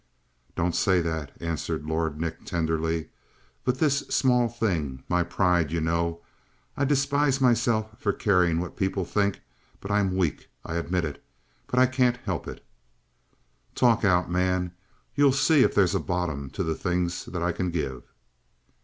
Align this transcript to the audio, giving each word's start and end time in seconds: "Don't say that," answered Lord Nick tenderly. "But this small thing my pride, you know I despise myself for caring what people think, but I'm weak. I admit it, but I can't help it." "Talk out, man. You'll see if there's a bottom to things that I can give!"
"Don't 0.55 0.75
say 0.75 0.99
that," 0.99 1.31
answered 1.39 1.85
Lord 1.85 2.19
Nick 2.19 2.43
tenderly. 2.43 3.09
"But 3.63 3.77
this 3.77 3.99
small 4.09 4.49
thing 4.49 5.03
my 5.07 5.21
pride, 5.21 5.71
you 5.71 5.79
know 5.79 6.23
I 6.75 6.85
despise 6.85 7.39
myself 7.39 7.99
for 7.99 8.11
caring 8.11 8.59
what 8.59 8.75
people 8.75 9.05
think, 9.05 9.41
but 9.79 9.91
I'm 9.91 10.15
weak. 10.17 10.49
I 10.65 10.73
admit 10.77 11.05
it, 11.05 11.23
but 11.67 11.77
I 11.79 11.85
can't 11.85 12.17
help 12.17 12.47
it." 12.47 12.65
"Talk 13.75 14.03
out, 14.03 14.27
man. 14.27 14.71
You'll 15.13 15.31
see 15.31 15.61
if 15.61 15.75
there's 15.75 15.93
a 15.93 15.99
bottom 15.99 16.49
to 16.49 16.73
things 16.73 17.25
that 17.25 17.43
I 17.43 17.51
can 17.51 17.69
give!" 17.69 18.01